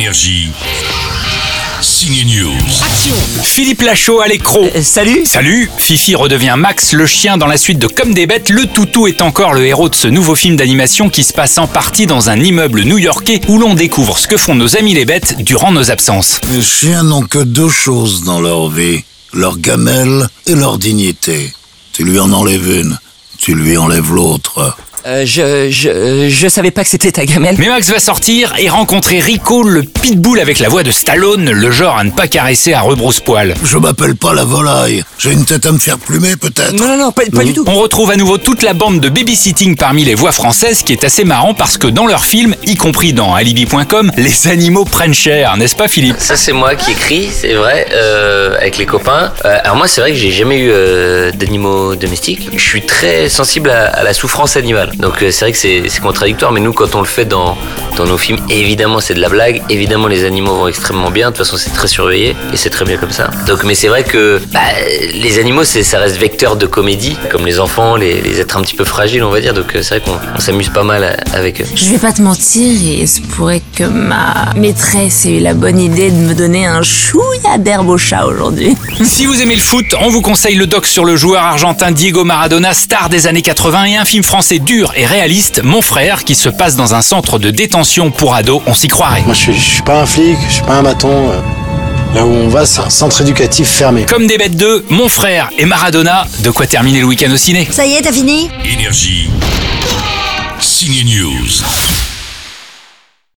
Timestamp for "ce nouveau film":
9.94-10.56